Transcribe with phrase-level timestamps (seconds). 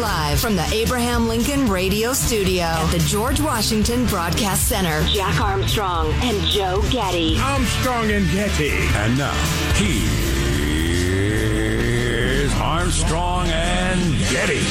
[0.00, 5.02] live from the Abraham Lincoln Radio Studio at the George Washington Broadcast Center.
[5.08, 7.36] Jack Armstrong and Joe Getty.
[7.38, 8.70] Armstrong and Getty.
[8.70, 9.34] And now,
[9.74, 10.04] he
[12.44, 14.62] is Armstrong and Getty.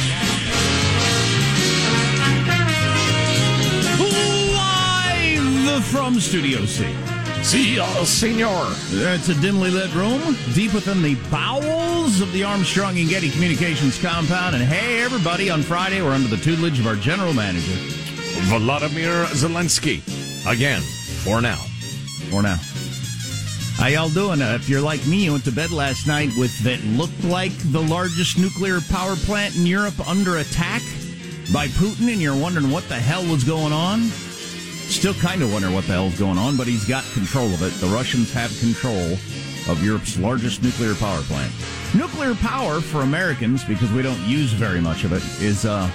[5.65, 6.87] Live from Studio C.
[7.43, 8.67] See all senor.
[8.89, 11.15] It's a dimly lit room deep within the
[12.07, 14.55] of the Armstrong and Getty Communications compound.
[14.55, 17.75] And hey, everybody, on Friday, we're under the tutelage of our general manager.
[18.47, 20.01] Vladimir Zelensky.
[20.49, 21.57] Again, for now.
[22.31, 22.55] For now.
[23.75, 24.41] How y'all doing?
[24.41, 27.51] Uh, if you're like me, you went to bed last night with that looked like
[27.71, 30.81] the largest nuclear power plant in Europe under attack
[31.53, 34.03] by Putin, and you're wondering what the hell was going on.
[34.87, 37.73] Still kind of wonder what the hell's going on, but he's got control of it.
[37.81, 39.17] The Russians have control
[39.69, 41.51] of Europe's largest nuclear power plant.
[41.93, 45.89] Nuclear power for Americans, because we don't use very much of it, is uh,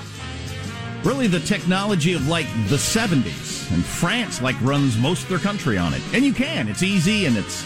[1.04, 3.70] really the technology of like the 70s.
[3.72, 6.02] And France like runs most of their country on it.
[6.12, 6.68] And you can.
[6.68, 7.64] It's easy and it's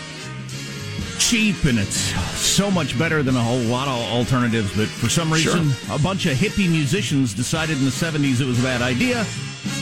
[1.18, 1.96] cheap and it's
[2.38, 4.77] so much better than a whole lot of alternatives.
[4.77, 5.96] But for some reason, sure.
[5.96, 9.24] a bunch of hippie musicians decided in the 70s it was a bad idea.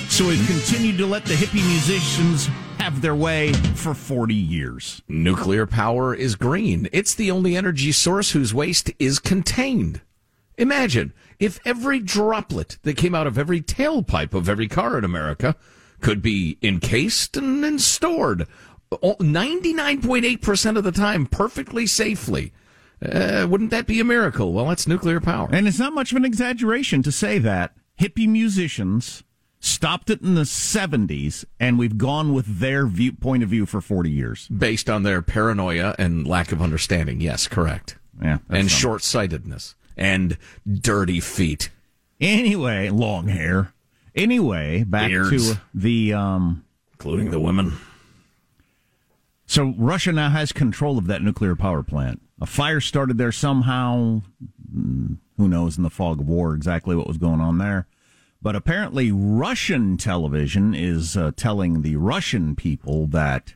[0.09, 2.49] So we've continued to let the hippie musicians
[2.85, 5.01] have their way for 40 years.
[5.09, 6.87] Nuclear power is green.
[6.93, 10.03] It's the only energy source whose waste is contained.
[10.59, 15.57] Imagine if every droplet that came out of every tailpipe of every car in America
[16.03, 18.47] could be encased and, and stored
[18.93, 22.53] 99.8% of the time perfectly safely.
[23.03, 24.53] Uh, wouldn't that be a miracle?
[24.53, 25.49] Well, that's nuclear power.
[25.51, 29.23] And it's not much of an exaggeration to say that hippie musicians
[29.65, 33.81] stopped it in the 70s, and we've gone with their view, point of view for
[33.81, 34.47] 40 years.
[34.49, 37.21] Based on their paranoia and lack of understanding.
[37.21, 37.97] Yes, correct.
[38.23, 38.39] Yeah.
[38.49, 40.37] And short sightedness and
[40.69, 41.71] dirty feet.
[42.21, 43.73] Anyway, long hair.
[44.15, 45.55] Anyway, back Beards.
[45.55, 46.13] to the.
[46.13, 47.75] Um, Including the women.
[49.47, 52.23] So Russia now has control of that nuclear power plant.
[52.41, 54.23] A fire started there somehow.
[54.73, 57.87] Hmm, who knows in the fog of war exactly what was going on there.
[58.45, 63.55] But apparently, Russian television is uh, telling the Russian people that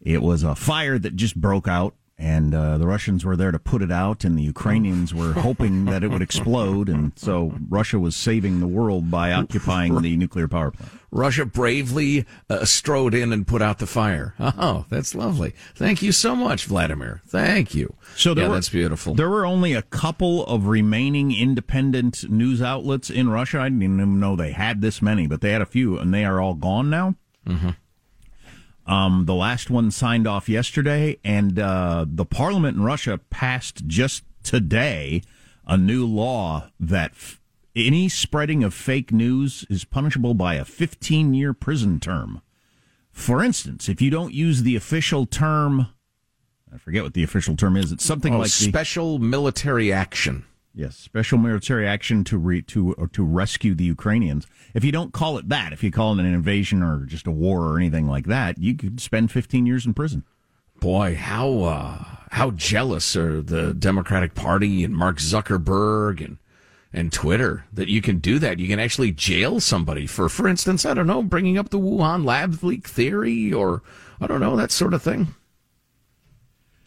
[0.00, 3.58] it was a fire that just broke out and uh, the Russians were there to
[3.58, 7.98] put it out, and the Ukrainians were hoping that it would explode, and so Russia
[7.98, 10.92] was saving the world by occupying the nuclear power plant.
[11.10, 14.34] Russia bravely uh, strode in and put out the fire.
[14.38, 15.54] Oh, that's lovely.
[15.74, 17.22] Thank you so much, Vladimir.
[17.26, 17.96] Thank you.
[18.14, 19.14] So yeah, were, that's beautiful.
[19.14, 23.60] There were only a couple of remaining independent news outlets in Russia.
[23.60, 26.24] I didn't even know they had this many, but they had a few, and they
[26.24, 27.16] are all gone now.
[27.46, 27.70] Mm-hmm.
[28.90, 34.24] Um, the last one signed off yesterday, and uh, the parliament in Russia passed just
[34.42, 35.22] today
[35.64, 37.40] a new law that f-
[37.76, 42.42] any spreading of fake news is punishable by a 15 year prison term.
[43.12, 45.86] For instance, if you don't use the official term,
[46.74, 47.92] I forget what the official term is.
[47.92, 50.46] It's something oh, like special the, military action.
[50.72, 54.46] Yes, special military action to re, to to rescue the Ukrainians.
[54.72, 57.32] If you don't call it that, if you call it an invasion or just a
[57.32, 60.24] war or anything like that, you could spend 15 years in prison.
[60.78, 66.38] Boy, how uh, how jealous are the Democratic Party and Mark Zuckerberg and
[66.92, 68.58] and Twitter that you can do that.
[68.58, 72.24] You can actually jail somebody for, for instance, I don't know, bringing up the Wuhan
[72.24, 73.82] lab leak theory or
[74.20, 75.34] I don't know that sort of thing.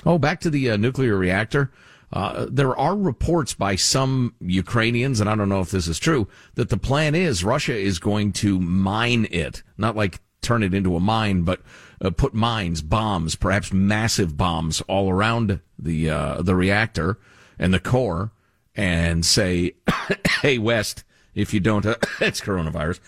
[0.06, 1.72] Oh, back to the uh, nuclear reactor.
[2.14, 6.28] Uh, there are reports by some Ukrainians, and I don't know if this is true,
[6.54, 10.96] that the plan is Russia is going to mine it, not like turn it into
[10.96, 11.62] a mine, but
[12.02, 17.18] uh, put mines, bombs, perhaps massive bombs all around the uh, the reactor
[17.58, 18.32] and the core,
[18.76, 19.74] and say,
[20.42, 21.04] "Hey, West,
[21.34, 23.00] if you don't, uh, it's coronavirus."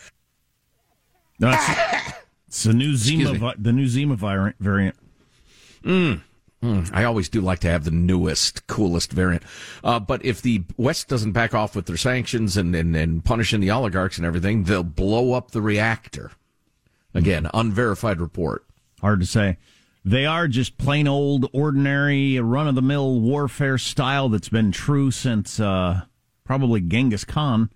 [1.40, 2.16] No, it's,
[2.48, 4.96] it's the new Zima, the new Zima variant.
[5.84, 6.22] Mm.
[6.65, 9.44] Mm, I always do like to have the newest, coolest variant.
[9.83, 13.59] Uh, but if the West doesn't back off with their sanctions and, and, and punishing
[13.62, 16.31] the oligarchs and everything, they'll blow up the reactor.
[17.13, 18.65] Again, unverified report.
[19.00, 19.57] Hard to say.
[20.03, 25.12] They are just plain old, ordinary, run of the mill warfare style that's been true
[25.12, 26.01] since uh,
[26.44, 27.69] probably Genghis Khan,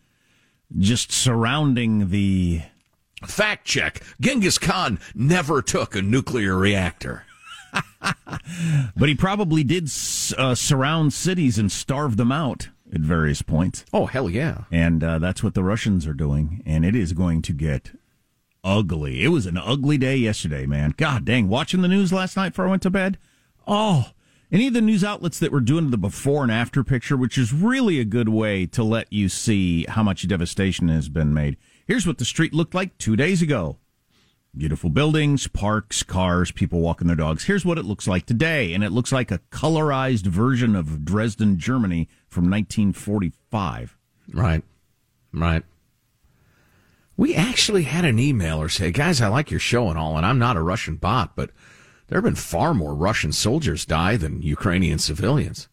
[0.77, 2.63] just surrounding the.
[3.25, 7.25] Fact check Genghis Khan never took a nuclear reactor.
[8.95, 9.85] but he probably did
[10.37, 13.85] uh, surround cities and starve them out at various points.
[13.93, 14.63] Oh, hell yeah.
[14.71, 16.63] And uh, that's what the Russians are doing.
[16.65, 17.91] And it is going to get
[18.63, 19.23] ugly.
[19.23, 20.93] It was an ugly day yesterday, man.
[20.97, 21.47] God dang.
[21.49, 23.17] Watching the news last night before I went to bed.
[23.67, 24.09] Oh,
[24.51, 27.53] Any of the news outlets that were doing the before and after picture, which is
[27.53, 31.55] really a good way to let you see how much devastation has been made.
[31.85, 33.77] Here's what the street looked like two days ago.
[34.57, 37.45] Beautiful buildings, parks, cars, people walking their dogs.
[37.45, 38.73] Here's what it looks like today.
[38.73, 43.95] And it looks like a colorized version of Dresden, Germany from 1945.
[44.33, 44.63] Right.
[45.31, 45.63] Right.
[47.15, 50.39] We actually had an emailer say, guys, I like your show and all, and I'm
[50.39, 51.51] not a Russian bot, but
[52.07, 55.67] there have been far more Russian soldiers die than Ukrainian civilians.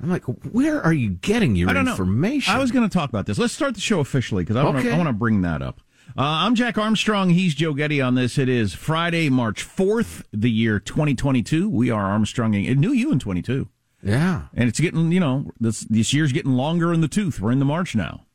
[0.00, 2.52] I'm like, where are you getting your information?
[2.52, 2.58] Know.
[2.58, 3.38] I was going to talk about this.
[3.38, 4.92] Let's start the show officially because I want to okay.
[4.92, 5.80] I want to bring that up.
[6.10, 7.30] Uh, I'm Jack Armstrong.
[7.30, 8.36] He's Joe Getty on this.
[8.36, 11.70] It is Friday, March 4th, the year 2022.
[11.70, 13.68] We are Armstronging It knew you in 22.
[14.02, 14.42] Yeah.
[14.52, 17.40] And it's getting, you know, this, this year's getting longer in the tooth.
[17.40, 18.26] We're in the March now.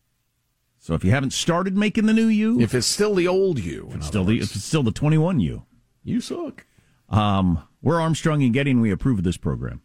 [0.79, 3.89] So if you haven't started making the new you, if it's still the old you,
[3.93, 5.65] it's still the if it's still the 21 you,
[6.03, 6.65] you suck.
[7.09, 8.73] Um, we're Armstrong and Getty.
[8.73, 9.81] We approve of this program.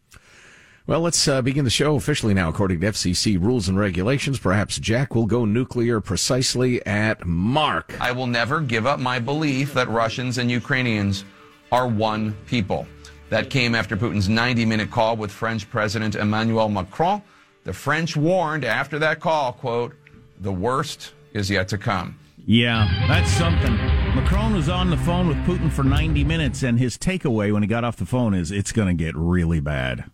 [0.84, 4.40] Well, let's uh, begin the show officially now, according to FCC rules and regulations.
[4.40, 7.94] Perhaps Jack will go nuclear precisely at Mark.
[8.00, 11.25] I will never give up my belief that Russians and Ukrainians
[11.70, 12.88] are one people.
[13.29, 17.23] That came after Putin's 90 minute call with French President Emmanuel Macron.
[17.62, 19.94] The French warned after that call, quote,
[20.40, 22.19] the worst is yet to come.
[22.44, 23.76] Yeah, that's something.
[24.17, 27.69] Macron was on the phone with Putin for 90 minutes, and his takeaway when he
[27.69, 30.11] got off the phone is it's going to get really bad.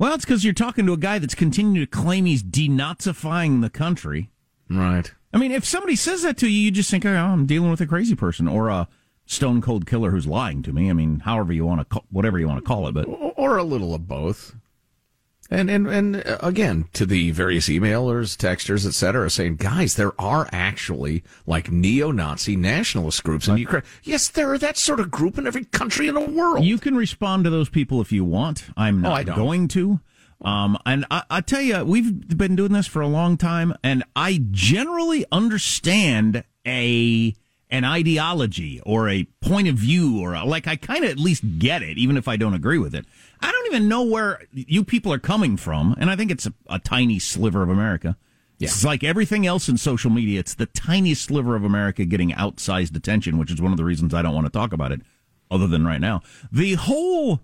[0.00, 3.68] Well, it's because you're talking to a guy that's continuing to claim he's denazifying the
[3.68, 4.30] country.
[4.70, 5.12] Right.
[5.30, 7.82] I mean, if somebody says that to you, you just think, oh, I'm dealing with
[7.82, 8.88] a crazy person or a
[9.26, 10.88] stone cold killer who's lying to me.
[10.88, 13.04] I mean, however you want to, call, whatever you want to call it, but
[13.36, 14.56] or a little of both.
[15.52, 20.12] And, and, and uh, again, to the various emailers, texters, et cetera, saying, guys, there
[20.20, 23.82] are actually like neo-Nazi nationalist groups in Ukraine.
[24.04, 26.64] Yes, there are that sort of group in every country in the world.
[26.64, 28.66] You can respond to those people if you want.
[28.76, 29.98] I'm not oh, going to.
[30.42, 34.04] Um, and I, I tell you, we've been doing this for a long time, and
[34.14, 37.34] I generally understand a
[37.70, 41.58] an ideology or a point of view or a, like I kind of at least
[41.58, 43.06] get it, even if I don't agree with it.
[43.40, 46.52] I don't even know where you people are coming from, and I think it's a,
[46.68, 48.16] a tiny sliver of America.
[48.58, 48.66] Yeah.
[48.66, 50.40] It's like everything else in social media.
[50.40, 54.12] It's the tiniest sliver of America getting outsized attention, which is one of the reasons
[54.12, 55.00] I don't want to talk about it,
[55.50, 56.20] other than right now.
[56.52, 57.40] The whole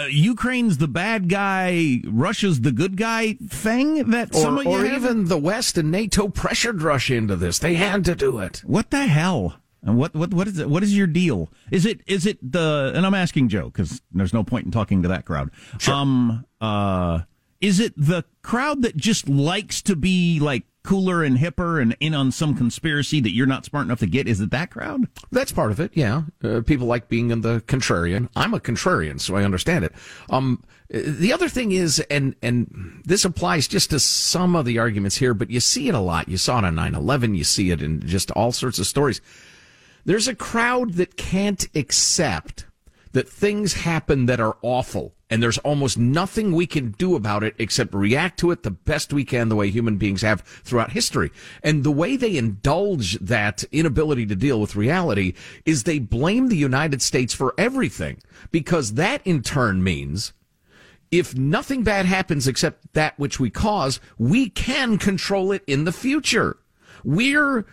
[0.00, 4.84] uh, Ukraine's the bad guy, Russia's the good guy thing that or, some of or
[4.84, 7.58] you even the West and NATO pressured Russia into this.
[7.58, 8.62] They had to do it.
[8.66, 9.60] What the hell?
[9.82, 10.68] And what what what is it?
[10.68, 11.50] What is your deal?
[11.70, 12.92] Is it is it the?
[12.94, 15.50] And I'm asking Joe because there's no point in talking to that crowd.
[15.78, 15.94] Sure.
[15.94, 16.44] Um.
[16.60, 17.20] Uh.
[17.60, 22.14] Is it the crowd that just likes to be like cooler and hipper and in
[22.14, 24.28] on some conspiracy that you're not smart enough to get?
[24.28, 25.08] Is it that crowd?
[25.30, 25.92] That's part of it.
[25.94, 26.22] Yeah.
[26.42, 28.28] Uh, people like being in the contrarian.
[28.36, 29.92] I'm a contrarian, so I understand it.
[30.30, 30.62] Um.
[30.92, 35.34] The other thing is, and and this applies just to some of the arguments here,
[35.34, 36.28] but you see it a lot.
[36.28, 37.36] You saw it on 9/11.
[37.36, 39.20] You see it in just all sorts of stories
[40.04, 42.66] there's a crowd that can't accept
[43.12, 47.54] that things happen that are awful and there's almost nothing we can do about it
[47.58, 51.30] except react to it the best we can the way human beings have throughout history.
[51.62, 55.34] And the way they indulge that inability to deal with reality
[55.64, 58.20] is they blame the United States for everything
[58.50, 60.32] because that in turn means
[61.10, 65.92] if nothing bad happens except that which we cause, we can control it in the
[65.92, 66.56] future.
[67.02, 67.66] We're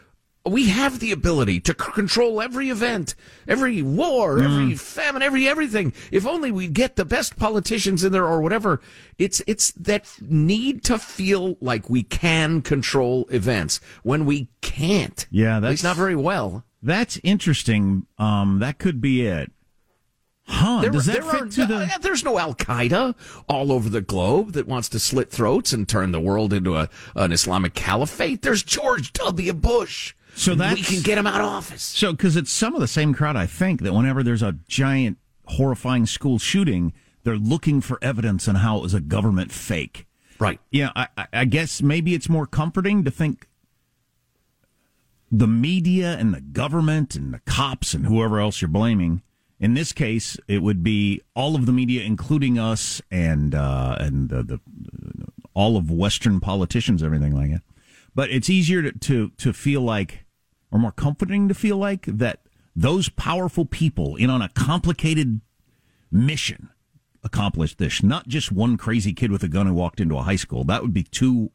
[0.51, 3.15] we have the ability to c- control every event,
[3.47, 4.43] every war, mm.
[4.43, 5.93] every famine, every everything.
[6.11, 8.81] If only we get the best politicians in there or whatever.
[9.17, 15.25] It's it's that need to feel like we can control events when we can't.
[15.31, 16.63] Yeah, that's not very well.
[16.81, 18.05] That's interesting.
[18.17, 19.51] Um, that could be it.
[20.49, 20.79] Huh?
[20.79, 21.99] There, does that fit are, to the?
[22.01, 23.15] There's no Al Qaeda
[23.49, 26.89] all over the globe that wants to slit throats and turn the world into a
[27.15, 28.41] an Islamic caliphate.
[28.43, 29.51] There's George W.
[29.53, 30.13] Bush.
[30.37, 31.81] So that we can get him out of office.
[31.81, 35.17] So because it's some of the same crowd, I think that whenever there's a giant,
[35.45, 40.05] horrifying school shooting, they're looking for evidence on how it was a government fake.
[40.39, 40.59] Right.
[40.69, 40.91] Yeah.
[40.95, 43.47] I, I guess maybe it's more comforting to think
[45.31, 49.23] the media and the government and the cops and whoever else you're blaming.
[49.59, 54.29] In this case, it would be all of the media, including us and uh, and
[54.29, 54.59] the, the
[55.55, 57.63] all of Western politicians, everything like that.
[58.13, 60.26] But it's easier to, to, to feel like
[60.71, 62.41] or more comforting to feel like that
[62.75, 65.41] those powerful people in on a complicated
[66.11, 66.69] mission
[67.23, 68.03] accomplished this.
[68.03, 70.63] Not just one crazy kid with a gun who walked into a high school.
[70.63, 71.51] That would be too.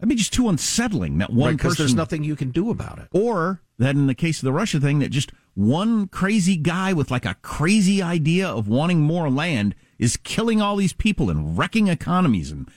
[0.00, 1.18] I mean, just too unsettling.
[1.18, 1.84] That one right, person.
[1.84, 3.08] There's nothing you can do about it.
[3.12, 7.10] Or that in the case of the Russia thing, that just one crazy guy with
[7.10, 11.88] like a crazy idea of wanting more land is killing all these people and wrecking
[11.88, 12.68] economies and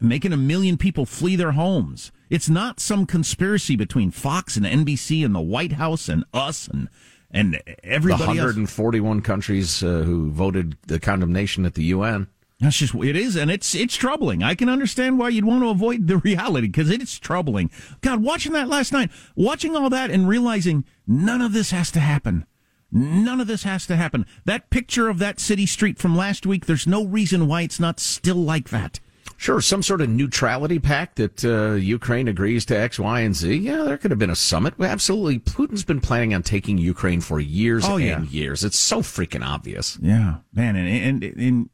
[0.00, 2.12] making a million people flee their homes.
[2.28, 6.88] It's not some conspiracy between Fox and NBC and the White House and us and
[7.30, 8.38] and everybody the else.
[8.38, 12.28] 141 countries uh, who voted the condemnation at the UN.
[12.60, 14.42] That's just it is, and it's it's troubling.
[14.42, 17.70] I can understand why you'd want to avoid the reality because it's troubling.
[18.00, 22.00] God, watching that last night, watching all that, and realizing none of this has to
[22.00, 22.46] happen.
[22.90, 24.24] None of this has to happen.
[24.46, 28.00] That picture of that city street from last week, there's no reason why it's not
[28.00, 29.00] still like that.
[29.38, 33.54] Sure, some sort of neutrality pact that uh, Ukraine agrees to X, Y, and Z.
[33.54, 34.74] Yeah, there could have been a summit.
[34.80, 35.38] Absolutely.
[35.38, 38.22] Putin's been planning on taking Ukraine for years Oh, and yeah.
[38.22, 38.64] years.
[38.64, 39.98] It's so freaking obvious.
[40.00, 41.70] Yeah, man, and and and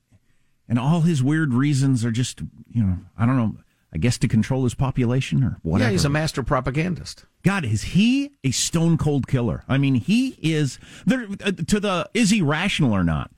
[0.69, 2.41] and all his weird reasons are just
[2.73, 3.57] you know I don't know.
[3.95, 5.91] I guess to control his population or whatever.
[5.91, 7.27] Yeah, he's a master propagandist.
[7.43, 9.65] God, is he a stone cold killer?
[9.69, 13.31] I mean, he is there uh, to the is he rational or not?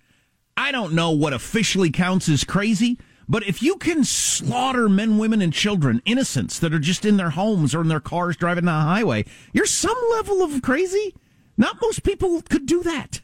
[0.57, 5.41] I don't know what officially counts as crazy, but if you can slaughter men, women,
[5.41, 8.85] and children, innocents that are just in their homes or in their cars driving down
[8.85, 11.15] the highway, you're some level of crazy.
[11.57, 13.21] Not most people could do that.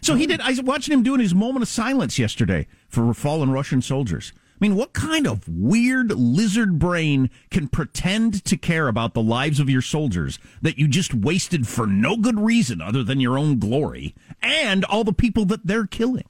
[0.00, 0.40] So he did.
[0.40, 4.32] I was watching him doing his moment of silence yesterday for fallen Russian soldiers.
[4.36, 9.60] I mean, what kind of weird lizard brain can pretend to care about the lives
[9.60, 13.60] of your soldiers that you just wasted for no good reason other than your own
[13.60, 16.24] glory and all the people that they're killing?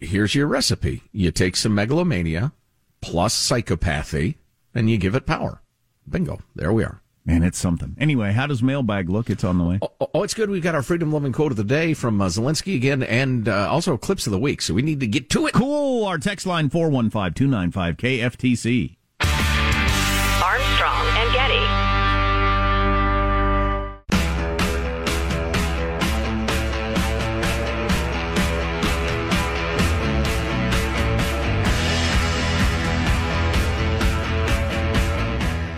[0.00, 1.02] Here's your recipe.
[1.12, 2.52] You take some megalomania
[3.00, 4.36] plus psychopathy
[4.74, 5.62] and you give it power.
[6.08, 6.40] Bingo.
[6.54, 7.00] There we are.
[7.24, 7.96] Man, it's something.
[7.98, 9.28] Anyway, how does mailbag look?
[9.28, 9.78] It's on the way.
[9.82, 10.48] Oh, oh, it's good.
[10.48, 13.68] We've got our freedom loving quote of the day from uh, Zelensky again and uh,
[13.70, 14.62] also clips of the week.
[14.62, 15.52] So we need to get to it.
[15.52, 16.06] Cool.
[16.06, 18.96] Our text line 415 295 KFTC.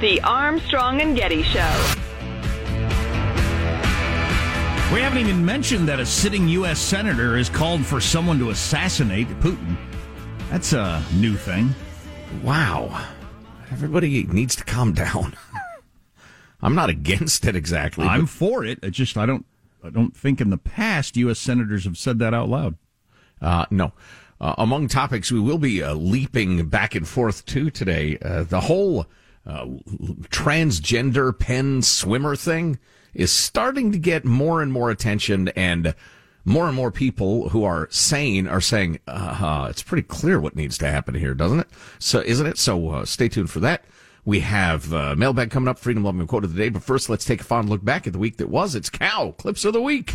[0.02, 1.94] The Armstrong and Getty Show.
[4.92, 6.80] We haven't even mentioned that a sitting U.S.
[6.80, 9.76] senator has called for someone to assassinate Putin.
[10.50, 11.73] That's a new thing.
[12.42, 13.06] Wow.
[13.71, 15.37] Everybody needs to calm down.
[16.62, 18.04] I'm not against it exactly.
[18.04, 18.80] I'm but- for it.
[18.82, 19.47] It's just I don't
[19.85, 21.38] I don't think in the past U.S.
[21.38, 22.75] senators have said that out loud.
[23.40, 23.92] Uh, no.
[24.40, 28.62] Uh, among topics we will be uh, leaping back and forth to today, uh, the
[28.62, 29.06] whole
[29.46, 32.78] transgender Penn swimmer thing
[33.14, 35.94] is starting to get more and more attention, and
[36.44, 40.78] more and more people who are sane are saying, uh, "It's pretty clear what needs
[40.78, 41.68] to happen here, doesn't it?"
[41.99, 42.58] So, isn't it?
[42.58, 43.84] So, uh, stay tuned for that.
[44.25, 46.68] We have uh, mailbag coming up, freedom loving quote of the day.
[46.68, 48.75] But first, let's take a fond look back at the week that was.
[48.75, 50.12] It's cow clips of the week.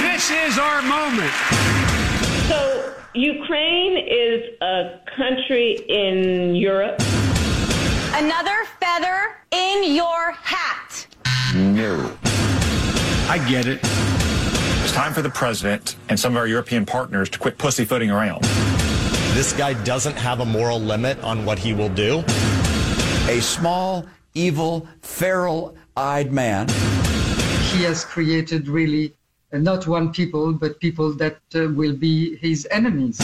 [0.00, 1.85] This is our moment.
[3.16, 7.00] So, Ukraine is a country in Europe.
[8.12, 11.06] Another feather in your hat.
[11.54, 12.16] No.
[13.28, 13.80] I get it.
[14.82, 18.42] It's time for the president and some of our European partners to quit pussyfooting around.
[19.34, 22.22] This guy doesn't have a moral limit on what he will do.
[23.28, 26.68] A small, evil, feral eyed man.
[27.70, 29.14] He has created really
[29.52, 33.18] not one people, but people that uh, will be his enemies.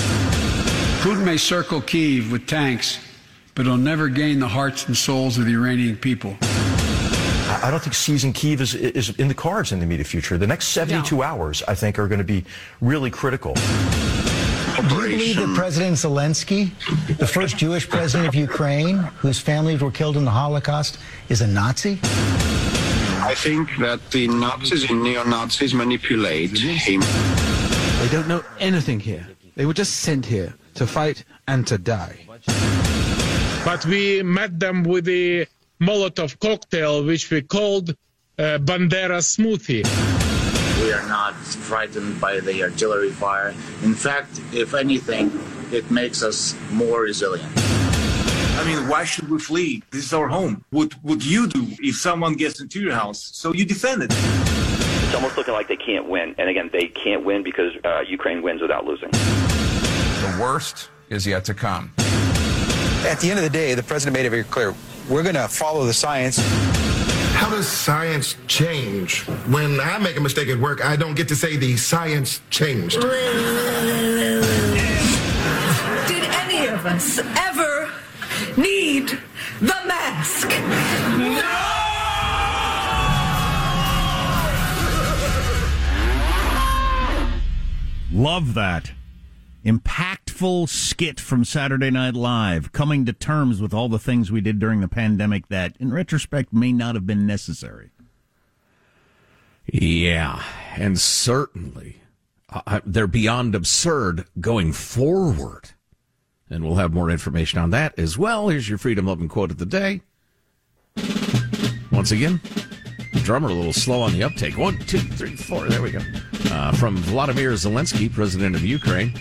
[1.02, 2.99] Putin may circle Kiev with tanks,
[3.55, 6.37] but he'll never gain the hearts and souls of the Iranian people.
[6.41, 10.38] I I don't think seizing Kiev is, is in the cards in the immediate future.
[10.38, 12.45] The next 72 hours, I think, are going to be
[12.81, 13.55] really critical.
[13.55, 16.71] Do you believe that President Zelensky,
[17.19, 20.99] the first Jewish president of Ukraine, whose families were killed in the Holocaust,
[21.29, 22.00] is a Nazi?
[23.25, 27.00] I think that the Nazis and neo-Nazis manipulate him.
[27.00, 29.26] They don't know anything here.
[29.55, 32.26] They were just sent here to fight and to die.
[33.64, 35.47] But we met them with the
[35.81, 39.85] Molotov cocktail, which we called uh, Bandera smoothie.
[40.83, 43.55] We are not frightened by the artillery fire.
[43.83, 45.31] In fact, if anything,
[45.71, 47.72] it makes us more resilient.
[48.62, 49.83] I mean, why should we flee?
[49.90, 50.64] This is our home.
[50.71, 53.31] What would you do if someone gets into your house?
[53.33, 54.12] So you defend it.
[54.12, 56.37] It's almost looking like they can't win.
[56.38, 59.11] And again, they can't win because uh, Ukraine wins without losing.
[59.11, 61.92] The worst is yet to come.
[63.04, 64.76] At the end of the day, the president made it very clear
[65.11, 66.38] we're going to follow the science.
[67.35, 69.23] How does science change?
[69.49, 73.00] When I make a mistake at work, I don't get to say the science changed.
[73.00, 73.11] Did
[76.45, 77.90] any of us ever
[78.56, 79.18] need
[79.61, 80.49] the mask?
[80.49, 81.72] No!
[88.12, 88.92] Love that.
[89.64, 94.58] Impactful skit from Saturday Night Live, coming to terms with all the things we did
[94.58, 97.90] during the pandemic that, in retrospect, may not have been necessary.
[99.66, 100.42] Yeah,
[100.76, 102.02] and certainly
[102.50, 105.70] uh, they're beyond absurd going forward.
[106.52, 108.50] And we'll have more information on that as well.
[108.50, 110.02] Here's your freedom loving quote of the day.
[111.90, 112.42] Once again,
[113.23, 114.59] drummer a little slow on the uptake.
[114.59, 115.66] One, two, three, four.
[115.68, 116.00] There we go.
[116.50, 119.14] Uh, from Vladimir Zelensky, president of Ukraine.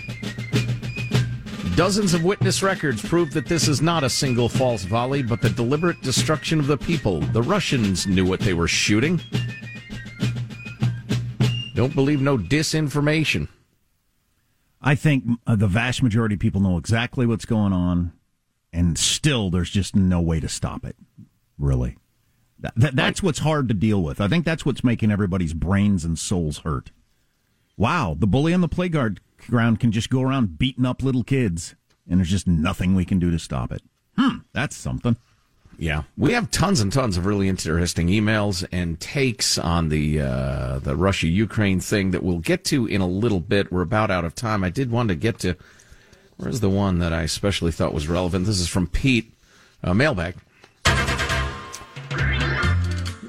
[1.74, 5.48] Dozens of witness records prove that this is not a single false volley, but the
[5.48, 7.20] deliberate destruction of the people.
[7.20, 9.22] The Russians knew what they were shooting.
[11.74, 13.48] Don't believe no disinformation.
[14.82, 18.12] I think uh, the vast majority of people know exactly what's going on,
[18.72, 20.96] and still there's just no way to stop it.
[21.58, 21.96] Really.
[22.58, 24.20] That, that, that's what's hard to deal with.
[24.20, 26.90] I think that's what's making everybody's brains and souls hurt.
[27.76, 31.74] Wow, the bully on the playground can just go around beating up little kids,
[32.08, 33.82] and there's just nothing we can do to stop it.
[34.16, 35.16] Hmm, that's something.
[35.78, 40.78] Yeah, we have tons and tons of really interesting emails and takes on the uh,
[40.78, 43.72] the Russia Ukraine thing that we'll get to in a little bit.
[43.72, 44.62] We're about out of time.
[44.62, 45.56] I did want to get to
[46.36, 48.46] where's the one that I especially thought was relevant.
[48.46, 49.32] This is from Pete,
[49.82, 50.36] uh, mailbag.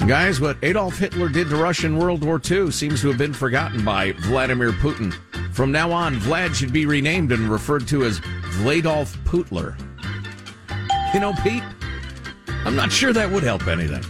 [0.08, 3.34] Guys, what Adolf Hitler did to Russia in World War II seems to have been
[3.34, 5.14] forgotten by Vladimir Putin.
[5.54, 9.78] From now on, Vlad should be renamed and referred to as Vladolf Putler.
[11.14, 11.64] You know, Pete,
[12.66, 14.04] I'm not sure that would help anything.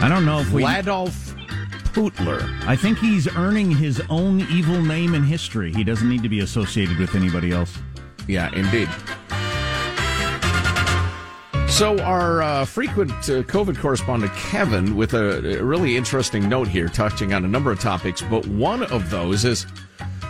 [0.00, 0.62] I don't know if we.
[0.62, 1.28] Vladolf
[1.92, 2.40] Putler.
[2.66, 5.72] I think he's earning his own evil name in history.
[5.72, 7.76] He doesn't need to be associated with anybody else.
[8.26, 8.88] Yeah, indeed.
[11.68, 16.88] So, our uh, frequent uh, COVID correspondent Kevin, with a, a, really interesting note here,
[16.88, 19.66] touching on a number of topics, but one of those is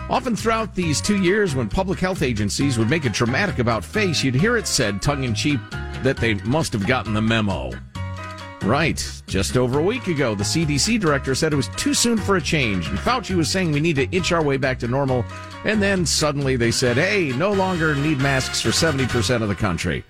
[0.09, 4.23] often throughout these two years when public health agencies would make a dramatic about face,
[4.23, 5.59] you'd hear it said tongue in cheek
[6.03, 7.71] that they must have gotten the memo.
[8.61, 9.21] Right.
[9.25, 12.41] Just over a week ago, the CDC director said it was too soon for a
[12.41, 15.23] change, and Fauci was saying we need to inch our way back to normal.
[15.63, 20.03] And then suddenly they said, hey, no longer need masks for 70% of the country.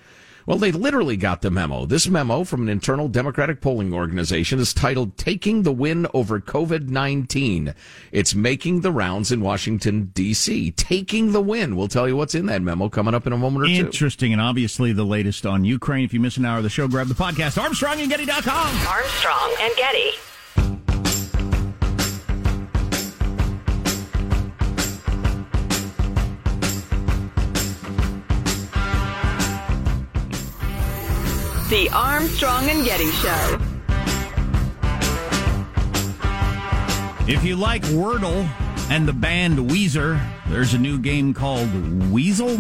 [0.46, 1.86] Well, they literally got the memo.
[1.86, 7.74] This memo from an internal Democratic polling organization is titled Taking the Win Over COVID-19.
[8.12, 10.72] It's making the rounds in Washington, D.C.
[10.72, 11.76] Taking the win.
[11.76, 13.74] We'll tell you what's in that memo coming up in a moment or two.
[13.74, 16.06] Interesting, and obviously the latest on Ukraine.
[16.06, 18.88] If you miss an hour of the show, grab the podcast, Armstrong and ArmstrongandGetty.com.
[18.88, 20.29] Armstrong and Getty.
[31.70, 33.60] The Armstrong and Getty Show.
[37.28, 38.50] If you like Wordle
[38.90, 41.70] and the band Weezer, there's a new game called
[42.10, 42.58] Weasel.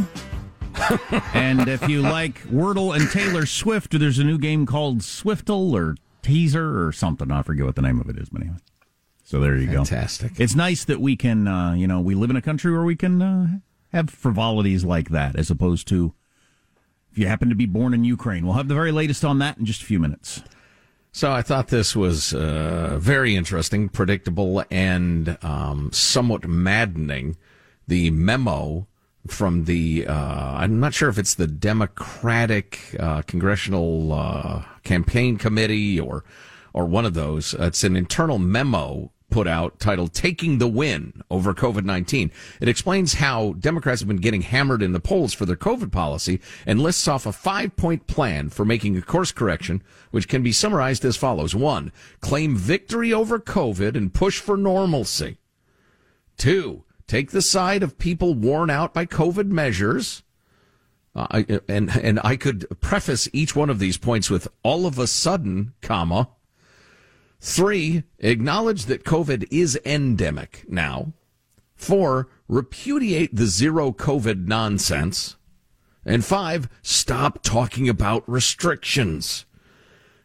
[1.34, 5.96] and if you like Wordle and Taylor Swift, there's a new game called Swiftle or
[6.22, 7.32] Teaser or something.
[7.32, 8.58] I forget what the name of it is, but anyway.
[9.24, 9.74] So there you Fantastic.
[9.74, 9.86] go.
[9.86, 10.40] Fantastic.
[10.40, 12.96] It's nice that we can, uh, you know, we live in a country where we
[12.96, 13.48] can uh,
[13.92, 16.14] have frivolities like that as opposed to
[17.12, 18.46] if you happen to be born in Ukraine.
[18.46, 20.42] We'll have the very latest on that in just a few minutes.
[21.12, 27.36] So I thought this was uh, very interesting, predictable, and um, somewhat maddening.
[27.88, 28.88] The memo
[29.28, 36.00] from the uh, I'm not sure if it's the Democratic uh, Congressional uh, Campaign Committee
[36.00, 36.24] or
[36.74, 37.56] or one of those.
[37.56, 42.30] It's an internal memo put out titled Taking the Win over COVID 19.
[42.60, 46.42] It explains how Democrats have been getting hammered in the polls for their COVID policy
[46.66, 50.52] and lists off a five point plan for making a course correction, which can be
[50.52, 51.56] summarized as follows.
[51.56, 55.38] One, claim victory over COVID and push for normalcy.
[56.36, 60.22] Two, take the side of people worn out by COVID measures.
[61.16, 65.00] Uh, I, and and I could preface each one of these points with all of
[65.00, 66.28] a sudden, comma,
[67.42, 71.14] Three, acknowledge that COVID is endemic now.
[71.76, 75.38] Four, repudiate the zero COVID nonsense.
[76.06, 79.46] And five, stop talking about restrictions.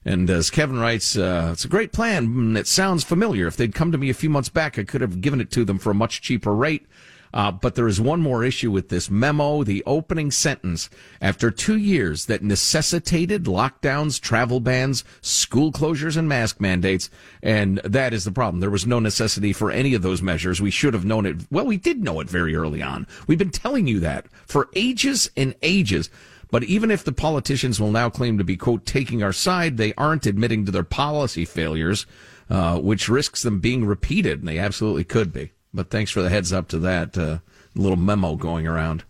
[0.05, 2.57] And as Kevin writes, uh, it's a great plan.
[2.57, 3.47] It sounds familiar.
[3.47, 5.65] If they'd come to me a few months back, I could have given it to
[5.65, 6.87] them for a much cheaper rate.
[7.35, 9.65] Uh, but there is one more issue with this memo.
[9.65, 10.89] The opening sentence,
[11.21, 17.11] after two years that necessitated lockdowns, travel bans, school closures, and mask mandates,
[17.43, 18.61] and that is the problem.
[18.61, 20.63] There was no necessity for any of those measures.
[20.63, 21.39] We should have known it.
[21.51, 23.05] Well, we did know it very early on.
[23.27, 26.11] We've been telling you that for ages and ages.
[26.53, 29.93] But even if the politicians will now claim to be, quote, taking our side, they
[29.95, 32.07] aren't admitting to their policy failures,
[32.49, 35.51] uh, which risks them being repeated, and they absolutely could be.
[35.75, 37.39] But thanks for the heads up to that uh,
[37.75, 39.05] little memo going around.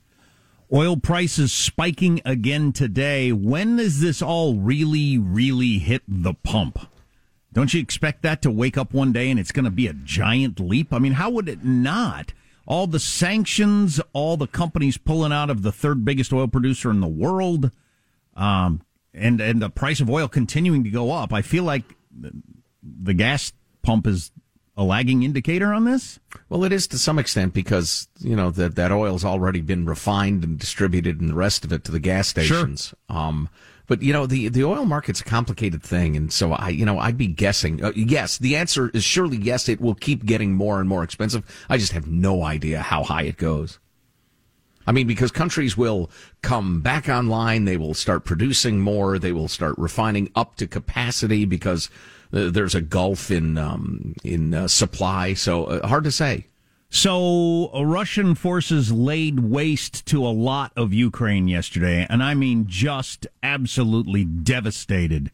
[0.72, 3.30] Oil prices spiking again today.
[3.32, 6.88] When does this all really, really hit the pump?
[7.52, 9.92] Don't you expect that to wake up one day and it's going to be a
[9.92, 10.92] giant leap?
[10.92, 12.32] I mean, how would it not?
[12.66, 17.00] All the sanctions, all the companies pulling out of the third biggest oil producer in
[17.00, 17.70] the world,
[18.34, 18.80] um,
[19.12, 21.32] and and the price of oil continuing to go up.
[21.32, 21.84] I feel like
[22.82, 24.32] the gas pump is
[24.76, 26.18] a lagging indicator on this?
[26.48, 30.44] Well, it is to some extent because you know that that oil's already been refined
[30.44, 32.94] and distributed, and the rest of it to the gas stations.
[33.08, 33.16] Sure.
[33.16, 33.48] Um,
[33.86, 36.98] but you know the the oil market's a complicated thing, and so I you know
[36.98, 37.84] I'd be guessing.
[37.84, 39.68] Uh, yes, the answer is surely yes.
[39.68, 41.44] It will keep getting more and more expensive.
[41.68, 43.78] I just have no idea how high it goes.
[44.86, 46.10] I mean, because countries will
[46.42, 51.46] come back online, they will start producing more, they will start refining up to capacity
[51.46, 51.88] because
[52.34, 55.34] there's a gulf in um, in uh, supply.
[55.34, 56.46] So uh, hard to say.
[56.90, 62.66] So uh, Russian forces laid waste to a lot of Ukraine yesterday, and I mean
[62.66, 65.30] just absolutely devastated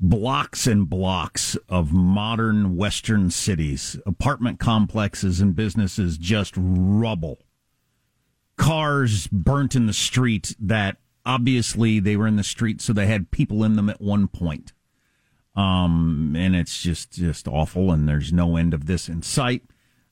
[0.00, 7.38] blocks and blocks of modern Western cities, apartment complexes and businesses just rubble.
[8.56, 13.30] Cars burnt in the street that obviously they were in the street so they had
[13.30, 14.72] people in them at one point.
[15.58, 19.64] Um, and it's just just awful, and there's no end of this in sight.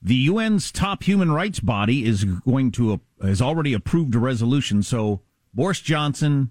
[0.03, 4.83] The UN's top human rights body is going to has already approved a resolution.
[4.83, 5.21] So
[5.55, 6.51] Boris Johnson,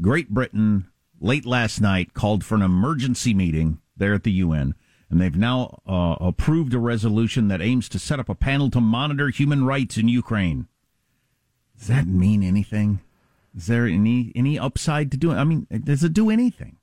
[0.00, 0.88] Great Britain,
[1.20, 4.74] late last night called for an emergency meeting there at the UN,
[5.08, 8.80] and they've now uh, approved a resolution that aims to set up a panel to
[8.80, 10.66] monitor human rights in Ukraine.
[11.78, 12.98] Does that mean anything?
[13.56, 15.38] Is there any any upside to doing?
[15.38, 16.78] I mean, does it do anything?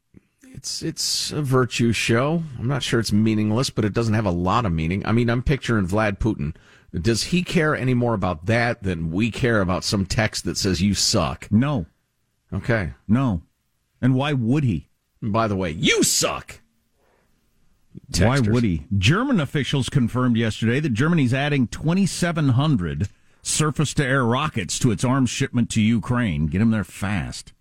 [0.54, 2.44] It's it's a virtue show.
[2.60, 5.06] I'm not sure it's meaningless, but it doesn't have a lot of meaning.
[5.06, 6.56] I mean, I'm picturing Vlad Putin.
[6.94, 10.82] Does he care any more about that than we care about some text that says
[10.82, 11.50] you suck?
[11.50, 11.86] No.
[12.52, 12.92] Okay.
[13.08, 13.44] No.
[14.02, 14.90] And why would he?
[15.22, 16.60] And by the way, you suck.
[18.12, 18.28] Texters.
[18.28, 18.88] Why would he?
[18.98, 23.08] German officials confirmed yesterday that Germany's adding 2,700
[23.42, 26.48] surface to air rockets to its arms shipment to Ukraine.
[26.48, 27.54] Get them there fast.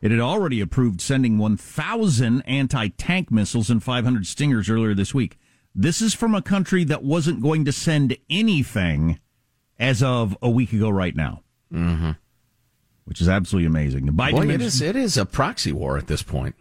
[0.00, 5.38] It had already approved sending 1,000 anti tank missiles and 500 Stingers earlier this week.
[5.74, 9.20] This is from a country that wasn't going to send anything
[9.78, 11.42] as of a week ago, right now.
[11.72, 12.12] Mm-hmm.
[13.04, 14.06] Which is absolutely amazing.
[14.06, 16.56] The Biden Boy, it is, it is a proxy war at this point.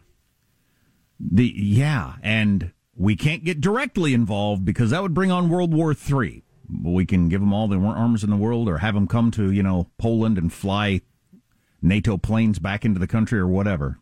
[1.19, 5.93] The Yeah, and we can't get directly involved because that would bring on World War
[5.93, 6.43] III.
[6.83, 9.51] We can give them all the arms in the world or have them come to,
[9.51, 11.01] you know, Poland and fly
[11.85, 13.99] NATO planes back into the country or whatever.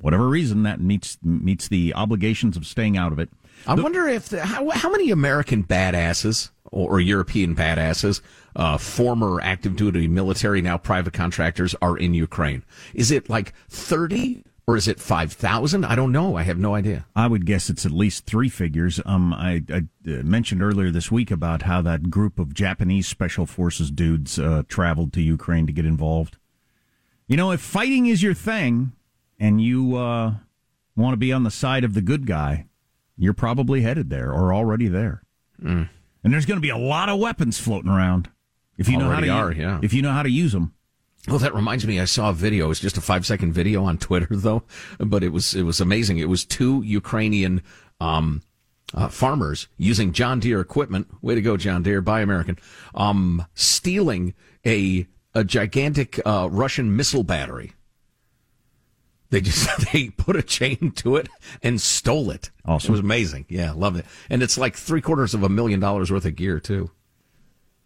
[0.00, 3.28] Whatever reason that meets meets the obligations of staying out of it.
[3.66, 8.22] I the, wonder if the, how how many American badasses or, or European badasses,
[8.56, 12.64] uh, former active duty military, now private contractors, are in Ukraine.
[12.94, 15.84] Is it like thirty or is it 5,000?
[15.84, 16.36] I don't know.
[16.36, 17.04] I have no idea.
[17.16, 19.00] I would guess it's at least three figures.
[19.04, 23.46] Um, I, I uh, mentioned earlier this week about how that group of Japanese special
[23.46, 26.36] forces dudes uh, traveled to Ukraine to get involved.
[27.26, 28.92] You know, if fighting is your thing
[29.40, 30.34] and you uh,
[30.94, 32.66] want to be on the side of the good guy,
[33.16, 35.24] you're probably headed there or already there.
[35.60, 35.88] Mm.
[36.22, 38.30] And there's going to be a lot of weapons floating around.
[38.78, 39.80] If you already know how to, are, yeah.
[39.82, 40.74] If you know how to use them.
[41.28, 42.00] Well, that reminds me.
[42.00, 42.66] I saw a video.
[42.66, 44.62] It was just a five second video on Twitter, though,
[44.98, 46.18] but it was it was amazing.
[46.18, 47.62] It was two Ukrainian
[48.00, 48.42] um,
[48.94, 51.08] uh, farmers using John Deere equipment.
[51.22, 52.00] Way to go, John Deere!
[52.00, 52.58] Buy American.
[52.94, 54.34] Um, stealing
[54.66, 57.72] a a gigantic uh, Russian missile battery.
[59.30, 61.28] They just they put a chain to it
[61.62, 62.50] and stole it.
[62.64, 62.88] Awesome.
[62.88, 63.46] It was amazing.
[63.48, 64.06] Yeah, love it.
[64.28, 66.90] And it's like three quarters of a million dollars worth of gear too.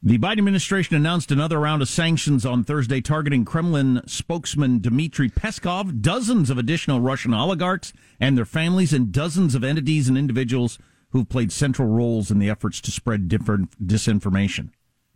[0.07, 6.03] The Biden administration announced another round of sanctions on Thursday targeting Kremlin spokesman Dmitry Peskov,
[6.03, 10.79] dozens of additional Russian oligarchs and their families, and dozens of entities and individuals
[11.12, 14.73] who've played central roles in the efforts to spread different disinformation.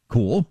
[0.08, 0.46] Cool.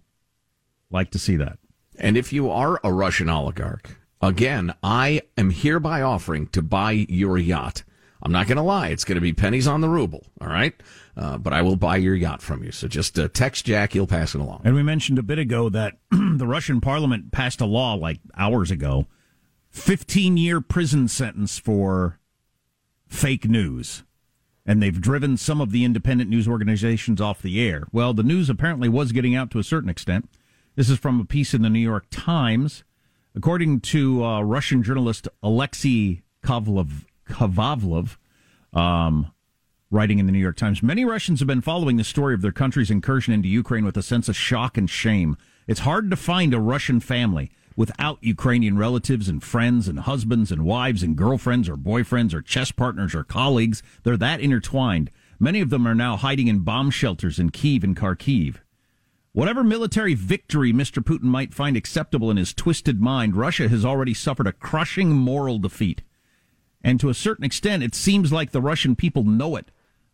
[0.91, 1.57] Like to see that.
[1.97, 7.39] And if you are a Russian oligarch, again, I am hereby offering to buy your
[7.39, 7.83] yacht.
[8.21, 8.89] I'm not going to lie.
[8.89, 10.27] It's going to be pennies on the ruble.
[10.39, 10.75] All right.
[11.17, 12.71] Uh, but I will buy your yacht from you.
[12.71, 13.93] So just uh, text Jack.
[13.93, 14.61] He'll pass it along.
[14.63, 18.69] And we mentioned a bit ago that the Russian parliament passed a law like hours
[18.69, 19.07] ago
[19.71, 22.19] 15 year prison sentence for
[23.07, 24.03] fake news.
[24.63, 27.87] And they've driven some of the independent news organizations off the air.
[27.91, 30.29] Well, the news apparently was getting out to a certain extent.
[30.75, 32.83] This is from a piece in the New York Times.
[33.33, 38.17] According to uh, Russian journalist Alexei Kovlev, Kavavlov,
[38.73, 39.31] um,
[39.89, 40.83] writing in the New York Times.
[40.83, 44.03] Many Russians have been following the story of their country's incursion into Ukraine with a
[44.03, 45.37] sense of shock and shame.
[45.65, 50.65] It's hard to find a Russian family without Ukrainian relatives and friends and husbands and
[50.65, 53.83] wives and girlfriends or boyfriends or chess partners or colleagues.
[54.03, 55.11] They're that intertwined.
[55.39, 58.55] Many of them are now hiding in bomb shelters in Kiev and Kharkiv.
[59.31, 61.03] Whatever military victory Mr.
[61.03, 65.59] Putin might find acceptable in his twisted mind, Russia has already suffered a crushing moral
[65.59, 66.01] defeat.
[66.83, 69.69] And to a certain extent, it seems like the Russian people know it.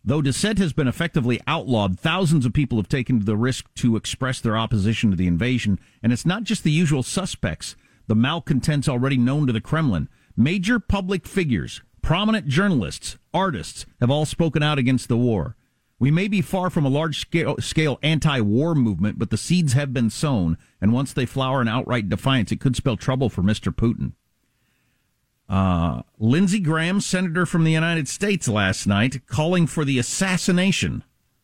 [0.06, 4.42] Though dissent has been effectively outlawed, thousands of people have taken the risk to express
[4.42, 5.80] their opposition to the invasion.
[6.02, 10.10] And it's not just the usual suspects, the malcontents already known to the Kremlin.
[10.36, 15.56] Major public figures, prominent journalists, artists have all spoken out against the war.
[16.00, 19.72] We may be far from a large scale, scale anti war movement, but the seeds
[19.72, 20.58] have been sown.
[20.82, 23.74] And once they flower in outright defiance, it could spell trouble for Mr.
[23.74, 24.12] Putin.
[25.50, 31.04] Uh, Lindsey Graham, senator from the United States, last night calling for the assassination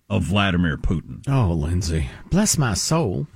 [0.10, 1.24] of Vladimir Putin.
[1.28, 3.28] Oh, Lindsey, bless my soul.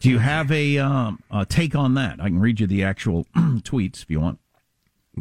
[0.00, 2.20] Do you have a, um, a take on that?
[2.20, 4.40] I can read you the actual tweets if you want.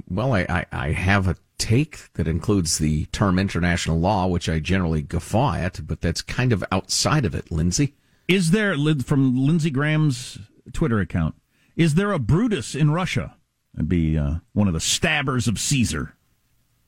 [0.09, 4.57] Well, I, I, I have a take that includes the term international law, which I
[4.57, 7.93] generally guffaw at, but that's kind of outside of it, Lindsey.
[8.27, 10.39] Is there, from Lindsey Graham's
[10.73, 11.35] Twitter account,
[11.75, 13.35] is there a Brutus in Russia?
[13.73, 16.15] That'd be uh, one of the stabbers of Caesar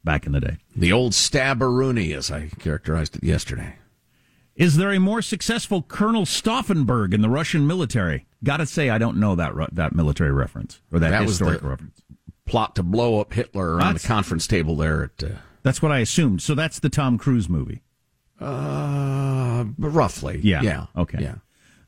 [0.04, 0.58] back in the day.
[0.76, 3.76] The old stabberoonie, as I characterized it yesterday.
[4.56, 8.28] Is there a more successful Colonel Stauffenberg in the Russian military?
[8.44, 12.02] Got to say, I don't know that that military reference or that, that historic reference.
[12.46, 15.24] Plot to blow up Hitler around the conference table there at.
[15.24, 16.42] Uh, that's what I assumed.
[16.42, 17.84] So that's the Tom Cruise movie.
[18.40, 20.40] Uh, roughly.
[20.44, 20.62] Yeah.
[20.62, 20.86] Yeah.
[20.98, 21.20] Okay.
[21.22, 21.36] Yeah.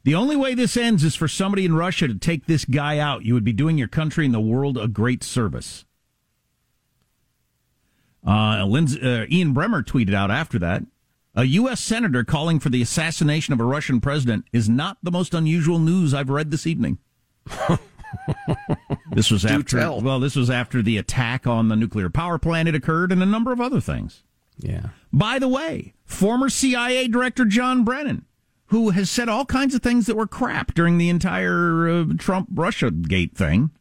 [0.05, 3.25] The only way this ends is for somebody in Russia to take this guy out.
[3.25, 5.83] You would be doing your country and the world a great service.
[8.25, 10.83] Uh, Lindsey, uh, Ian Bremmer tweeted out after that
[11.33, 11.81] a U.S.
[11.81, 16.13] senator calling for the assassination of a Russian president is not the most unusual news
[16.13, 16.99] I've read this evening.
[19.11, 22.75] this was after well, this was after the attack on the nuclear power plant had
[22.75, 24.21] occurred and a number of other things.
[24.57, 24.89] Yeah.
[25.11, 28.25] By the way, former CIA director John Brennan,
[28.67, 32.49] who has said all kinds of things that were crap during the entire uh, Trump
[32.53, 33.71] Russia gate thing,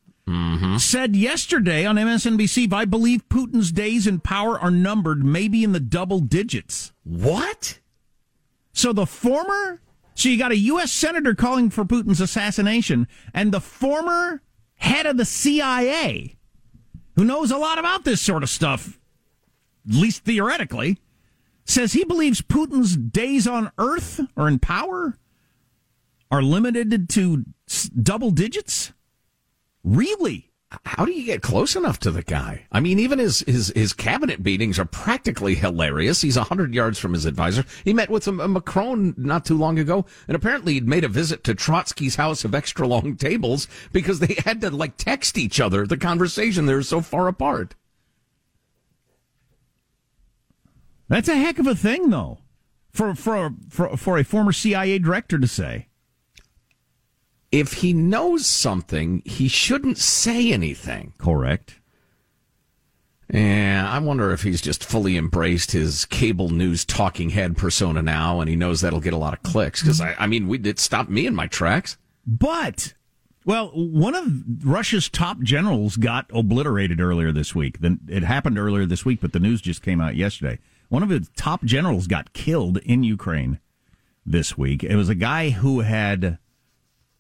[0.79, 5.81] said yesterday on MSNBC, I believe Putin's days in power are numbered, maybe in the
[5.81, 6.93] double digits.
[7.03, 7.81] What?
[8.73, 9.81] So the former,
[10.15, 10.93] so you got a U.S.
[10.93, 14.43] senator calling for Putin's assassination, and the former
[14.77, 16.37] head of the CIA,
[17.17, 18.99] who knows a lot about this sort of stuff,
[19.89, 20.99] at least theoretically,
[21.65, 25.19] says he believes Putin's days on Earth or in power
[26.31, 27.45] are limited to
[28.03, 28.93] double digits.
[29.83, 30.51] Really?
[30.85, 32.67] How do you get close enough to the guy?
[32.73, 36.21] I mean, even his his, his cabinet meetings are practically hilarious.
[36.21, 37.65] He's hundred yards from his advisor.
[37.85, 41.45] He met with a Macron not too long ago, and apparently he'd made a visit
[41.45, 45.87] to Trotsky's house of extra long tables because they had to like text each other.
[45.87, 47.75] The conversation they were so far apart.
[51.09, 52.39] That's a heck of a thing, though,
[52.91, 55.89] for for for, for a former CIA director to say.
[57.53, 61.15] If he knows something, he shouldn't say anything.
[61.19, 61.79] Correct.
[63.33, 68.41] Yeah, I wonder if he's just fully embraced his cable news talking head persona now,
[68.41, 69.83] and he knows that'll get a lot of clicks.
[69.83, 71.97] Because I, I mean, we it stopped me in my tracks.
[72.27, 72.95] But,
[73.45, 77.81] well, one of Russia's top generals got obliterated earlier this week.
[77.81, 80.59] Then it happened earlier this week, but the news just came out yesterday.
[80.95, 83.59] One of its top generals got killed in Ukraine
[84.25, 84.85] this week.
[84.85, 86.39] It was a guy who had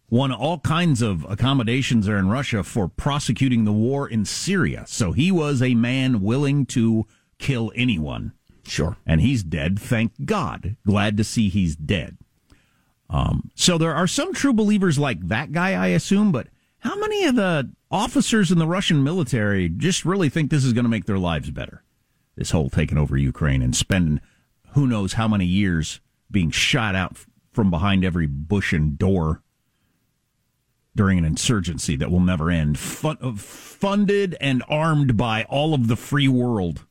[0.09, 4.85] won all kinds of accommodations there in Russia for prosecuting the war in Syria.
[4.87, 7.09] So he was a man willing to
[7.41, 8.35] kill anyone.
[8.65, 8.97] Sure.
[9.05, 10.77] And he's dead, thank God.
[10.87, 12.17] Glad to see he's dead.
[13.11, 16.47] Um, so there are some true believers like that guy, I assume, but
[16.79, 20.85] how many of the officers in the Russian military just really think this is going
[20.85, 21.84] to make their lives better?
[22.37, 24.20] This whole taking over Ukraine and spending
[24.73, 27.16] who knows how many years being shot out
[27.53, 29.42] from behind every bush and door
[30.97, 35.88] during an insurgency that will never end, fun- uh, funded and armed by all of
[35.88, 36.87] the free world.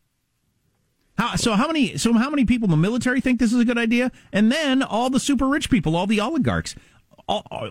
[1.17, 3.65] How, so how many so how many people in the military think this is a
[3.65, 4.11] good idea?
[4.31, 6.75] And then all the super rich people, all the oligarchs.
[7.27, 7.69] All,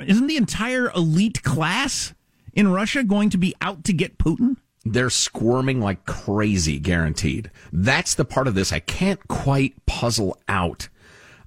[0.00, 2.14] isn't the entire elite class
[2.54, 4.56] in Russia going to be out to get Putin?
[4.84, 7.50] They're squirming like crazy, guaranteed.
[7.72, 10.88] That's the part of this I can't quite puzzle out.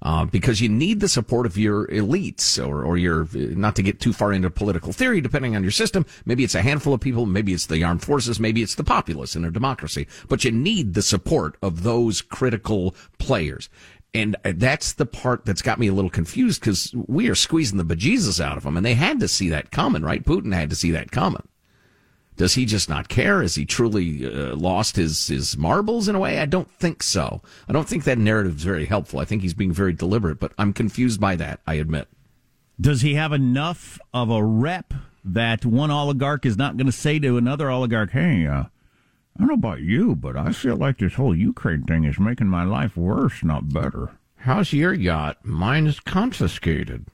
[0.02, 4.00] Uh, because you need the support of your elites or, or your, not to get
[4.00, 6.04] too far into political theory, depending on your system.
[6.26, 7.24] Maybe it's a handful of people.
[7.24, 8.38] Maybe it's the armed forces.
[8.38, 10.06] Maybe it's the populace in a democracy.
[10.28, 13.70] But you need the support of those critical players.
[14.12, 17.96] And that's the part that's got me a little confused because we are squeezing the
[17.96, 18.76] bejesus out of them.
[18.76, 20.22] And they had to see that coming, right?
[20.22, 21.48] Putin had to see that coming.
[22.36, 23.42] Does he just not care?
[23.42, 26.40] Has he truly uh, lost his, his marbles in a way?
[26.40, 27.42] I don't think so.
[27.68, 29.20] I don't think that narrative is very helpful.
[29.20, 32.08] I think he's being very deliberate, but I'm confused by that, I admit.
[32.80, 34.92] Does he have enough of a rep
[35.24, 39.48] that one oligarch is not going to say to another oligarch, hey, uh, I don't
[39.48, 42.96] know about you, but I feel like this whole Ukraine thing is making my life
[42.96, 44.10] worse, not better.
[44.38, 45.38] How's your yacht?
[45.44, 47.06] Mine is confiscated.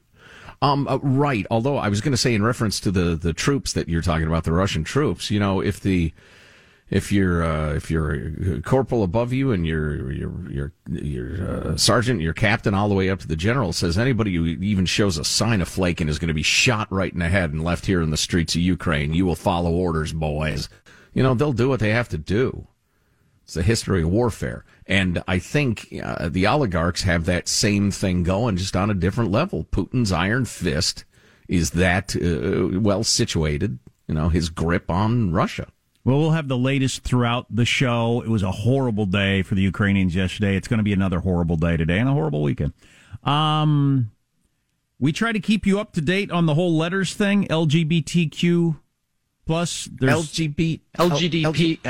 [0.63, 1.47] Um, uh, right.
[1.51, 4.27] Although I was going to say in reference to the, the troops that you're talking
[4.27, 6.13] about, the Russian troops, you know, if the,
[6.91, 8.13] if you're, uh, if you're
[8.57, 12.95] a corporal above you and your, your, your, your, uh, sergeant, your captain all the
[12.95, 16.19] way up to the general says anybody who even shows a sign of flaking is
[16.19, 18.61] going to be shot right in the head and left here in the streets of
[18.61, 19.15] Ukraine.
[19.15, 20.69] You will follow orders, boys.
[21.15, 22.67] You know, they'll do what they have to do.
[23.51, 24.65] It's the history of warfare.
[24.87, 29.33] And I think uh, the oligarchs have that same thing going, just on a different
[29.33, 29.65] level.
[29.73, 31.05] Putin's iron fist
[31.49, 35.67] is that uh, well situated, you know, his grip on Russia.
[36.05, 38.23] Well, we'll have the latest throughout the show.
[38.25, 40.55] It was a horrible day for the Ukrainians yesterday.
[40.55, 42.73] It's going to be another horrible day today and a horrible weekend.
[43.25, 44.13] Um,
[45.01, 48.79] we try to keep you up to date on the whole letters thing, LGBTQ
[49.45, 49.89] plus.
[49.91, 51.81] There's LGB, LGDP,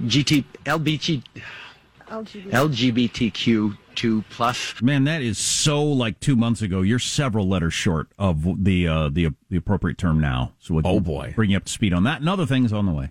[0.00, 1.22] LGT, LBT,
[2.08, 4.82] LGBTQ2 plus.
[4.82, 6.82] Man, that is so like two months ago.
[6.82, 10.52] You're several letters short of the uh, the the appropriate term now.
[10.58, 12.86] So we'll oh boy, bring you up to speed on that and other things on
[12.86, 13.10] the way.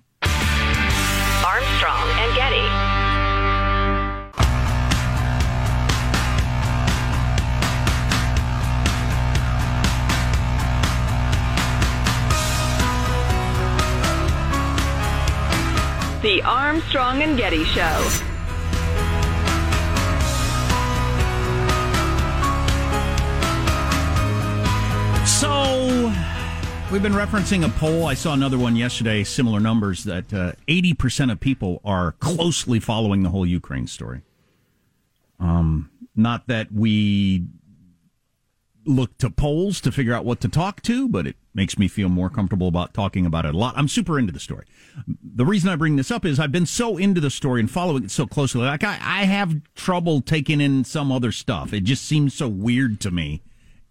[16.22, 18.10] The Armstrong and Getty Show.
[25.26, 26.14] So,
[26.92, 28.06] we've been referencing a poll.
[28.06, 33.24] I saw another one yesterday, similar numbers that uh, 80% of people are closely following
[33.24, 34.22] the whole Ukraine story.
[35.40, 37.46] Um, not that we
[38.86, 42.10] look to polls to figure out what to talk to, but it makes me feel
[42.10, 43.74] more comfortable about talking about it a lot.
[43.78, 44.65] I'm super into the story.
[45.22, 48.04] The reason I bring this up is I've been so into the story and following
[48.06, 48.62] it so closely.
[48.62, 51.74] Like I, I have trouble taking in some other stuff.
[51.74, 53.44] It just seems so weird to me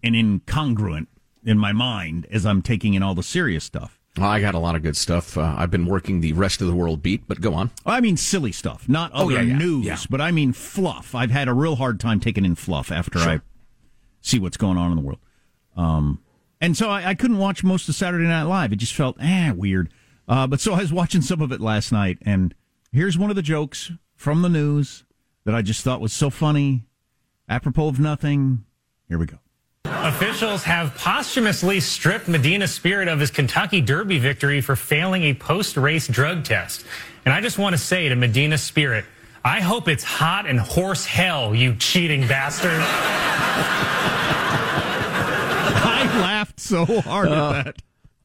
[0.03, 1.07] and incongruent
[1.45, 3.99] in my mind as I'm taking in all the serious stuff.
[4.17, 5.37] Well, I got a lot of good stuff.
[5.37, 7.69] Uh, I've been working the rest of the world beat, but go on.
[7.85, 9.97] I mean silly stuff, not other Oh, yeah, yeah, news, yeah.
[10.09, 11.13] but I mean fluff.
[11.15, 13.29] I've had a real hard time taking in fluff after Sure.
[13.29, 13.41] I
[14.21, 15.19] see what's going on in the world.
[15.75, 16.19] Um,
[16.61, 18.73] and so I, I couldn't watch most of Saturday Night Live.
[18.73, 19.89] It just felt eh weird.
[20.27, 22.53] Uh, but so I was watching some of it last night, and
[22.91, 25.03] here's one of the jokes from the news
[25.45, 26.85] that I just thought was so funny,
[27.47, 28.65] apropos of nothing.
[29.07, 29.39] Here we go.
[29.85, 35.77] Officials have posthumously stripped Medina Spirit of his Kentucky Derby victory for failing a post
[35.77, 36.85] race drug test.
[37.25, 39.05] And I just want to say to Medina Spirit,
[39.43, 42.71] I hope it's hot and horse hell, you cheating bastard.
[45.81, 47.75] I laughed so hard Uh, at that.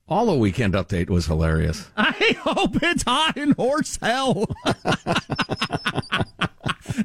[0.08, 1.88] All the weekend update was hilarious.
[1.96, 4.44] I hope it's hot in horse hell.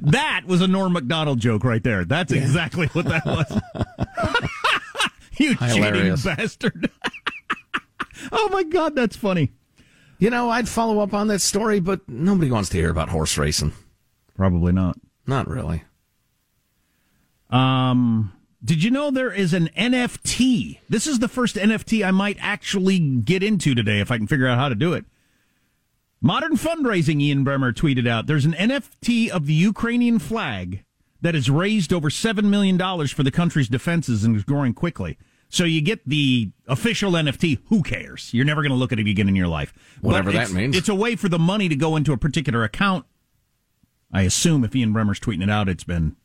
[0.01, 2.03] that was a Norm Macdonald joke right there.
[2.03, 3.61] That's exactly what that was.
[5.39, 6.23] you Hilarious.
[6.23, 6.89] cheating bastard.
[8.33, 9.53] oh my god, that's funny.
[10.17, 13.37] You know, I'd follow up on that story, but nobody wants to hear about horse
[13.37, 13.71] racing.
[14.39, 14.95] Probably not.
[15.27, 15.83] Not really.
[17.49, 18.31] Um,
[18.63, 20.79] did you know there is an NFT?
[20.87, 24.47] This is the first NFT I might actually get into today if I can figure
[24.47, 25.03] out how to do it.
[26.21, 28.27] Modern fundraising, Ian Bremmer tweeted out.
[28.27, 30.85] There's an NFT of the Ukrainian flag
[31.19, 32.77] that has raised over $7 million
[33.09, 35.17] for the country's defenses and is growing quickly.
[35.49, 37.59] So you get the official NFT.
[37.65, 38.33] Who cares?
[38.33, 39.73] You're never going to look at it again in your life.
[39.99, 40.77] Whatever that means.
[40.77, 43.05] It's a way for the money to go into a particular account.
[44.11, 46.15] I assume if Ian Bremmer's tweeting it out, it's been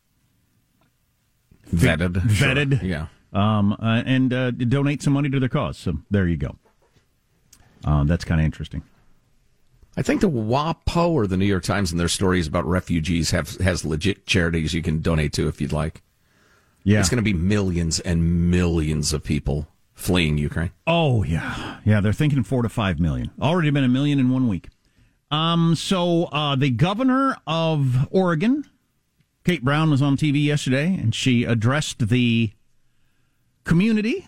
[1.73, 2.15] Vetted.
[2.15, 2.81] vetted.
[2.81, 2.89] Sure.
[2.89, 3.07] Yeah.
[3.33, 5.77] Um, uh, and uh, donate some money to their cause.
[5.77, 6.57] So there you go.
[7.85, 8.83] Uh, that's kind of interesting.
[9.97, 13.57] I think the WAPO or the New York Times and their stories about refugees have
[13.59, 16.03] has legit charities you can donate to if you'd like.
[16.83, 17.01] Yeah.
[17.01, 20.71] It's going to be millions and millions of people fleeing Ukraine.
[20.87, 22.01] Oh yeah, yeah.
[22.01, 23.31] They're thinking four to five million.
[23.41, 24.69] Already been a million in one week.
[25.35, 25.75] Um.
[25.75, 28.65] So uh, the governor of Oregon
[29.45, 32.53] Kate Brown was on TV yesterday, and she addressed the
[33.65, 34.27] community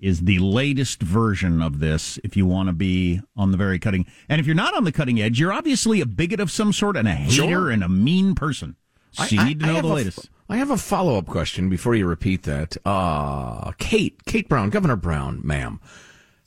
[0.00, 4.04] is the latest version of this if you want to be on the very cutting.
[4.28, 6.96] And if you're not on the cutting edge, you're obviously a bigot of some sort
[6.96, 7.70] and a hater Sure.
[7.70, 8.76] and a mean person.
[9.12, 10.28] So you need to know the latest.
[10.48, 12.76] I have a follow up question before you repeat that.
[12.84, 15.80] Uh, Kate, Kate Brown, Governor Brown, ma'am,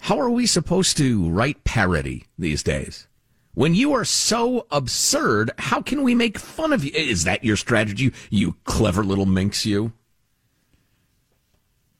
[0.01, 3.07] how are we supposed to write parody these days?
[3.58, 6.91] When you are so absurd, how can we make fun of you?
[6.93, 9.93] Is that your strategy, you clever little minx, you?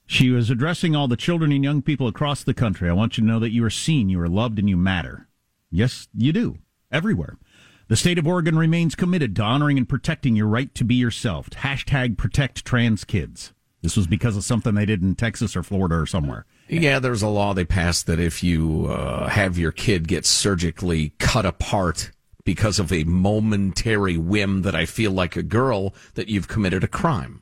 [0.06, 2.88] She was addressing all the children and young people across the country.
[2.88, 5.30] I want you to know that you are seen, you are loved, and you matter.
[5.72, 6.60] Yes, you do.
[6.92, 7.40] Everywhere.
[7.88, 11.50] The state of Oregon remains committed to honoring and protecting your right to be yourself.
[11.50, 13.52] Hashtag protect trans kids.
[13.82, 16.46] This was because of something they did in Texas or Florida or somewhere.
[16.70, 21.14] Yeah, there's a law they passed that if you uh, have your kid get surgically
[21.18, 22.12] cut apart
[22.44, 26.88] because of a momentary whim that I feel like a girl, that you've committed a
[26.88, 27.42] crime.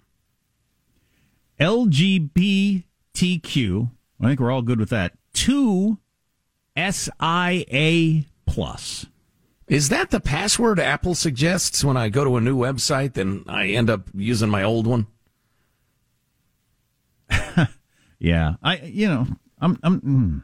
[1.60, 2.84] LGBTQ.
[4.22, 5.14] I think we're all good with that.
[5.34, 6.00] Two
[6.78, 9.06] SIA plus.
[9.68, 13.68] Is that the password Apple suggests when I go to a new website, then I
[13.68, 15.08] end up using my old one?
[18.26, 19.28] Yeah, I you know
[19.60, 20.44] I'm I'm mm,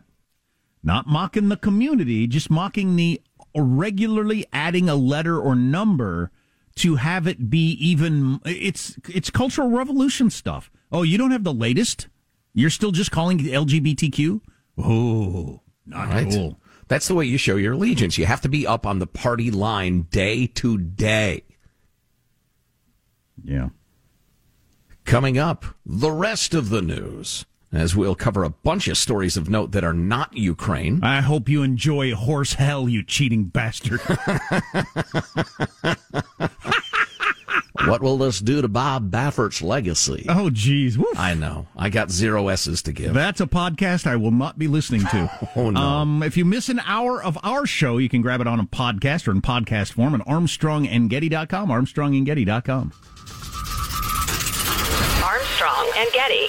[0.84, 3.20] not mocking the community, just mocking the
[3.56, 6.30] regularly adding a letter or number
[6.76, 8.40] to have it be even.
[8.46, 10.70] It's it's cultural revolution stuff.
[10.92, 12.08] Oh, you don't have the latest.
[12.54, 14.42] You're still just calling it LGBTQ.
[14.78, 16.30] Oh, not Right?
[16.30, 16.60] cool.
[16.88, 18.20] That's the way you show your allegiance.
[18.20, 21.46] You have to be up on the party line day to day.
[23.44, 23.70] Yeah.
[25.04, 29.50] Coming up, the rest of the news, as we'll cover a bunch of stories of
[29.50, 31.04] note that are not Ukraine.
[31.04, 34.02] I hope you enjoy horse hell, you cheating bastard.
[37.86, 40.26] What will this do to Bob Baffert's legacy?
[40.30, 40.98] oh, geez.
[40.98, 41.18] Woof.
[41.18, 41.68] I know.
[41.76, 43.14] I got zero S's to give.
[43.14, 45.32] That's a podcast I will not be listening to.
[45.56, 45.80] Oh, no.
[45.82, 48.64] Um, if you miss an hour of our show, you can grab it on a
[48.66, 52.94] podcast or in podcast form at armstrongandgetty.com, armstrongandgetty.com.
[55.24, 56.48] Armstrong and Getty.